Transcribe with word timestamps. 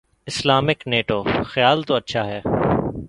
Islamic 0.27 0.87
NATO: 0.87 1.23
خیال 1.43 1.83
تو 1.83 1.93
اچھا 1.95 2.25
ہے۔ 2.27 2.41